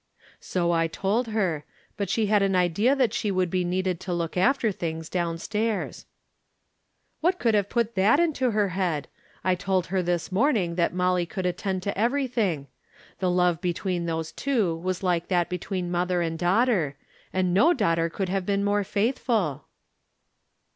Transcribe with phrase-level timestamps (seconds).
[0.39, 1.63] "So I told her;
[1.95, 5.37] but she had an idea that she would be needed to look after things down
[5.37, 6.07] stairs.""
[7.21, 9.07] What could have put that into her head?
[9.43, 12.65] I told her tliis morning that Molly could attend to everytliing.
[13.19, 16.97] The love between those two was like that between mother and daughter,
[17.31, 19.65] and no daughter could have been more faithful."